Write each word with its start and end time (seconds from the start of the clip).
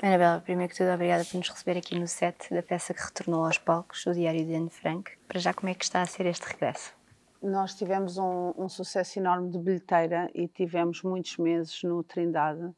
Anabela, 0.00 0.40
primeiro 0.40 0.70
que 0.70 0.78
tudo, 0.78 0.92
obrigada 0.92 1.24
por 1.24 1.38
nos 1.38 1.48
receber 1.48 1.76
aqui 1.76 1.98
no 1.98 2.06
set 2.06 2.54
da 2.54 2.62
peça 2.62 2.94
que 2.94 3.02
retornou 3.02 3.44
aos 3.44 3.58
palcos, 3.58 4.06
o 4.06 4.12
Diário 4.12 4.46
de 4.46 4.54
Anne 4.54 4.70
Frank. 4.70 5.10
Para 5.26 5.40
já, 5.40 5.52
como 5.52 5.68
é 5.68 5.74
que 5.74 5.82
está 5.82 6.00
a 6.00 6.06
ser 6.06 6.24
este 6.26 6.46
regresso? 6.46 6.94
Nós 7.42 7.74
tivemos 7.74 8.16
um, 8.16 8.52
um 8.56 8.68
sucesso 8.68 9.18
enorme 9.18 9.50
de 9.50 9.58
bilheteira 9.58 10.30
e 10.32 10.46
tivemos 10.46 11.02
muitos 11.02 11.36
meses 11.38 11.82
no 11.82 12.04
Trindade 12.04 12.72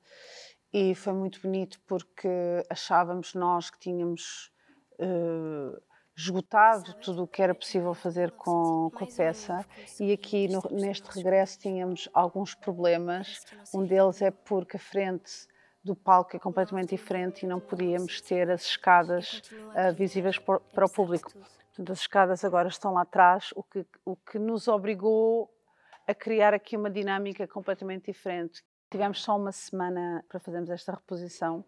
e 0.73 0.95
foi 0.95 1.13
muito 1.13 1.43
bonito 1.43 1.79
porque 1.87 2.29
achávamos 2.71 3.35
nós 3.35 3.69
que 3.69 3.79
tínhamos 3.79 4.51
uh, 4.99 5.79
esgotado 6.17 6.95
tudo 6.95 7.25
o 7.25 7.29
que 7.29 7.43
era 7.43 7.55
possível 7.55 7.93
fazer 7.93 8.31
com, 8.31 8.91
com 8.95 9.05
a 9.05 9.07
peça 9.07 9.67
e 10.01 10.11
aqui 10.11 10.49
no, 10.49 10.63
neste 10.71 11.07
regresso 11.11 11.59
tínhamos 11.59 12.09
alguns 12.15 12.55
problemas. 12.55 13.45
Um 13.75 13.85
deles 13.85 14.23
é 14.23 14.31
porque 14.31 14.79
a 14.79 14.81
frente 14.81 15.51
do 15.83 15.97
palco 15.97 16.37
é 16.37 16.39
completamente 16.39 16.91
diferente 16.91 17.45
e 17.45 17.49
não 17.49 17.59
podíamos 17.59 18.21
ter 18.21 18.51
as 18.51 18.63
escadas 18.63 19.43
uh, 19.51 19.95
visíveis 19.95 20.39
por, 20.39 20.61
para 20.61 20.85
o 20.85 20.91
público. 20.91 21.33
Portanto, 21.69 21.93
as 21.93 22.01
escadas 22.01 22.45
agora 22.45 22.69
estão 22.69 22.93
lá 22.93 23.03
atrás, 23.03 23.51
o 23.55 23.63
que, 23.63 23.87
o 24.05 24.17
que 24.17 24.39
nos 24.39 24.69
obrigou 24.69 25.51
a 26.07 26.15
criar 26.15 26.53
aqui 26.53 26.77
uma 26.77 26.91
dinâmica 26.91 27.47
completamente 27.47 28.13
diferente. 28.13 28.63
Tivemos 28.91 29.23
só 29.23 29.37
uma 29.37 29.53
semana 29.53 30.25
para 30.29 30.41
fazermos 30.41 30.69
esta 30.69 30.93
reposição, 30.93 31.65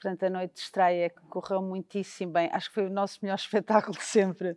portanto, 0.00 0.24
a 0.24 0.30
noite 0.30 0.54
de 0.54 0.60
estreia 0.60 1.10
correu 1.30 1.62
muitíssimo 1.62 2.32
bem. 2.32 2.50
Acho 2.52 2.68
que 2.68 2.74
foi 2.74 2.86
o 2.86 2.90
nosso 2.90 3.20
melhor 3.22 3.36
espetáculo 3.38 3.96
de 3.96 4.04
sempre 4.04 4.56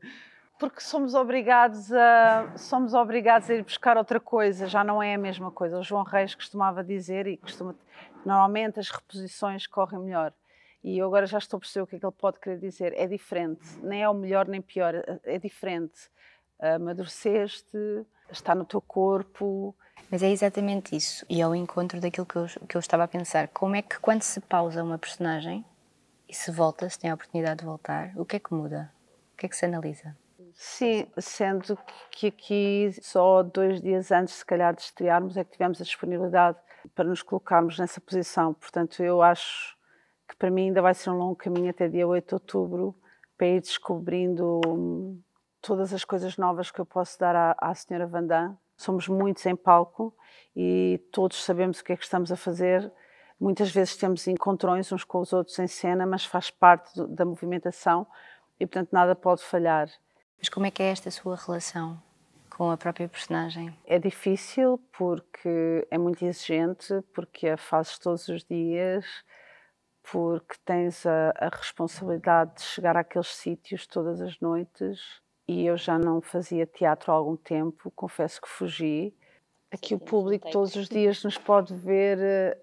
porque 0.59 0.81
somos 0.81 1.13
obrigados 1.13 1.91
a 1.91 2.53
somos 2.57 2.93
obrigados 2.93 3.49
a 3.49 3.53
ir 3.53 3.63
buscar 3.63 3.97
outra 3.97 4.20
coisa 4.20 4.67
já 4.67 4.83
não 4.83 5.02
é 5.02 5.13
a 5.13 5.17
mesma 5.17 5.52
coisa. 5.52 5.77
O 5.77 5.83
João 5.83 6.03
Reis 6.03 6.33
costumava 6.33 6.83
dizer 6.83 7.27
e 7.27 7.38
costuma 7.38 7.75
normalmente 8.25 8.80
as 8.80 8.89
reposições 8.89 9.67
correm 9.67 9.99
melhor. 9.99 10.33
E 10.83 10.97
eu 10.97 11.07
agora 11.07 11.25
já 11.25 11.38
estou 11.38 11.57
a 11.57 11.59
perceber 11.59 11.83
o 11.83 11.88
que 11.88 11.95
é 11.95 11.99
que 11.99 12.05
ele 12.05 12.16
pode 12.17 12.39
querer 12.39 12.59
dizer. 12.59 12.93
É 12.95 13.07
diferente. 13.07 13.66
Nem 13.81 14.03
é 14.03 14.09
o 14.09 14.13
melhor 14.13 14.47
nem 14.47 14.61
pior. 14.61 14.94
É 15.23 15.38
diferente. 15.38 16.09
Amadureceste 16.59 18.05
está 18.31 18.55
no 18.55 18.66
teu 18.66 18.81
corpo. 18.81 19.75
Mas 20.09 20.23
é 20.23 20.30
exatamente 20.30 20.95
isso. 20.95 21.25
E 21.30 21.41
é 21.41 21.47
o 21.47 21.53
encontro 21.53 22.00
daquilo 22.00 22.25
que 22.25 22.35
eu, 22.35 22.45
que 22.67 22.78
eu 22.78 22.80
estava 22.80 23.03
a 23.03 23.08
pensar. 23.08 23.47
Como 23.50 23.75
é 23.75 23.81
que 23.81 24.00
quando 24.00 24.22
se 24.22 24.39
pausa 24.39 24.83
uma 24.83 24.97
personagem 24.97 25.66
e 26.28 26.33
se 26.33 26.52
volta 26.52 26.89
se 26.89 27.00
tem 27.00 27.11
a 27.11 27.16
oportunidade 27.16 27.59
de 27.59 27.66
voltar 27.66 28.11
o 28.16 28.25
que 28.25 28.38
é 28.38 28.39
que 28.39 28.53
muda? 28.53 28.91
O 29.33 29.38
que 29.38 29.45
é 29.45 29.50
que 29.50 29.55
se 29.55 29.66
analisa 29.66 30.16
Sim, 30.59 31.05
sendo 31.19 31.77
que 32.09 32.27
aqui 32.27 32.89
só 33.03 33.44
dois 33.44 33.80
dias 33.80 34.11
antes, 34.11 34.33
se 34.33 34.45
calhar, 34.45 34.73
de 34.73 34.81
estrearmos, 34.81 35.38
é 35.38 35.44
que 35.44 35.52
tivemos 35.52 35.80
a 35.80 35.83
disponibilidade 35.83 36.58
para 36.95 37.05
nos 37.05 37.22
colocarmos 37.22 37.77
nessa 37.77 38.02
posição. 38.02 38.55
Portanto, 38.55 39.03
eu 39.03 39.22
acho 39.22 39.78
que 40.28 40.35
para 40.35 40.50
mim 40.50 40.69
ainda 40.69 40.81
vai 40.81 40.95
ser 40.95 41.11
um 41.11 41.17
longo 41.17 41.35
caminho 41.35 41.69
até 41.69 41.88
dia 41.88 42.08
8 42.08 42.28
de 42.28 42.33
outubro 42.33 42.95
para 43.38 43.45
ir 43.45 43.61
descobrindo 43.61 44.59
hum, 44.66 45.22
todas 45.61 45.94
as 45.94 46.03
coisas 46.03 46.38
novas 46.38 46.72
que 46.72 46.81
eu 46.81 46.88
posso 46.88 47.19
dar 47.19 47.35
à, 47.35 47.55
à 47.59 47.75
senhora 47.75 48.08
Vandam. 48.08 48.58
Somos 48.75 49.08
muitos 49.08 49.45
em 49.45 49.55
palco 49.55 50.11
e 50.55 51.00
todos 51.11 51.44
sabemos 51.44 51.81
o 51.81 51.83
que 51.83 51.94
é 51.94 51.95
que 51.95 52.03
estamos 52.03 52.31
a 52.31 52.35
fazer. 52.35 52.91
Muitas 53.39 53.69
vezes 53.69 53.95
temos 53.95 54.28
encontrões 54.28 54.91
uns 54.91 55.03
com 55.03 55.19
os 55.19 55.33
outros 55.33 55.59
em 55.59 55.67
cena, 55.67 56.08
mas 56.08 56.25
faz 56.25 56.50
parte 56.50 57.00
da 57.09 57.23
movimentação 57.25 58.08
e, 58.59 58.66
portanto, 58.66 58.89
nada 58.91 59.16
pode 59.16 59.44
falhar. 59.44 59.88
Mas 60.39 60.49
como 60.49 60.66
é 60.66 60.71
que 60.71 60.83
é 60.83 60.89
esta 60.91 61.09
sua 61.09 61.35
relação 61.35 62.02
com 62.49 62.71
a 62.71 62.77
própria 62.77 63.07
personagem? 63.07 63.75
É 63.85 63.99
difícil 63.99 64.79
porque 64.97 65.88
é 65.89 65.97
muito 65.97 66.23
exigente, 66.23 67.02
porque 67.13 67.47
a 67.49 67.57
fazes 67.57 67.97
todos 67.97 68.27
os 68.27 68.44
dias, 68.44 69.05
porque 70.11 70.55
tens 70.63 71.05
a, 71.05 71.33
a 71.35 71.49
responsabilidade 71.49 72.55
de 72.55 72.61
chegar 72.61 72.95
àqueles 72.95 73.27
sítios 73.27 73.85
todas 73.85 74.21
as 74.21 74.39
noites. 74.39 75.21
E 75.47 75.66
eu 75.66 75.77
já 75.77 75.97
não 75.97 76.21
fazia 76.21 76.66
teatro 76.66 77.11
há 77.11 77.16
algum 77.16 77.38
tempo, 77.38 77.91
confesso 77.91 78.41
que 78.41 78.50
fugi. 78.50 79.16
Aqui 79.72 79.95
o 79.95 80.00
público 80.00 80.50
todos 80.50 80.75
os 80.75 80.88
dias 80.88 81.23
nos 81.23 81.38
pode 81.38 81.73
ver 81.73 82.17
eh, 82.19 82.57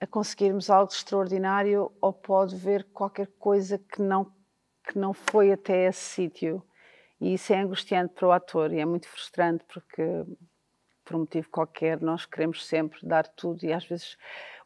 a 0.00 0.06
conseguirmos 0.06 0.70
algo 0.70 0.90
extraordinário 0.90 1.92
ou 2.00 2.12
pode 2.12 2.56
ver 2.56 2.84
qualquer 2.92 3.28
coisa 3.38 3.78
que 3.78 4.00
não 4.00 4.32
que 4.84 4.98
não 4.98 5.12
foi 5.14 5.52
até 5.52 5.86
esse 5.86 6.00
sítio. 6.00 6.62
E 7.22 7.34
isso 7.34 7.52
é 7.52 7.60
angustiante 7.60 8.14
para 8.14 8.26
o 8.26 8.32
ator 8.32 8.72
e 8.72 8.80
é 8.80 8.84
muito 8.84 9.06
frustrante 9.06 9.64
porque, 9.72 10.02
por 11.04 11.14
um 11.14 11.20
motivo 11.20 11.48
qualquer, 11.50 12.00
nós 12.00 12.26
queremos 12.26 12.66
sempre 12.66 12.98
dar 13.00 13.28
tudo 13.28 13.64
e 13.64 13.72
às 13.72 13.84
vezes 13.84 14.18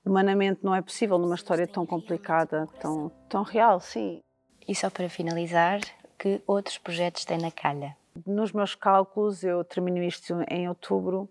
humanamente 0.03 0.61
não 0.65 0.75
é 0.75 0.81
possível 0.81 1.19
numa 1.19 1.34
história 1.34 1.67
tão 1.67 1.84
complicada, 1.84 2.67
tão, 2.81 3.11
tão 3.28 3.43
real, 3.43 3.78
sim. 3.78 4.22
E 4.67 4.75
só 4.75 4.89
para 4.89 5.06
finalizar, 5.11 5.81
que 6.19 6.41
outros 6.47 6.78
projetos 6.78 7.27
tem 7.27 7.37
na 7.37 7.50
calha? 7.50 7.94
Nos 8.27 8.53
meus 8.53 8.75
cálculos, 8.75 9.44
eu 9.44 9.62
termino 9.62 10.03
isto 10.03 10.34
em 10.49 10.67
outubro, 10.67 11.28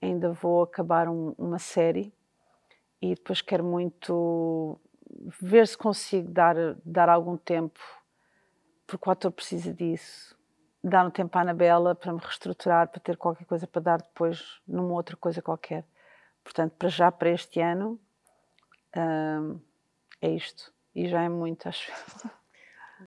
ainda 0.00 0.30
vou 0.30 0.62
acabar 0.62 1.08
um, 1.08 1.34
uma 1.36 1.58
série 1.58 2.12
e 3.02 3.16
depois 3.16 3.42
quero 3.42 3.64
muito 3.64 4.78
ver 5.42 5.66
se 5.66 5.76
consigo 5.76 6.30
dar, 6.30 6.54
dar 6.84 7.08
algum 7.08 7.36
tempo, 7.36 7.80
porque 8.86 9.08
o 9.08 9.10
ator 9.10 9.32
precisa 9.32 9.74
disso 9.74 10.32
dar 10.84 11.06
um 11.06 11.10
tempo 11.10 11.36
à 11.38 11.40
Anabela 11.40 11.94
para 11.94 12.12
me 12.12 12.20
reestruturar, 12.20 12.88
para 12.88 13.00
ter 13.00 13.16
qualquer 13.16 13.46
coisa 13.46 13.66
para 13.66 13.80
dar 13.80 14.02
depois 14.02 14.60
numa 14.68 14.92
outra 14.92 15.16
coisa 15.16 15.40
qualquer. 15.40 15.84
Portanto, 16.42 16.74
para 16.78 16.88
já, 16.90 17.10
para 17.10 17.30
este 17.30 17.58
ano, 17.60 17.98
hum, 18.94 19.58
é 20.20 20.30
isto. 20.30 20.72
E 20.94 21.08
já 21.08 21.22
é 21.22 21.28
muito, 21.28 21.66
acho. 21.68 21.90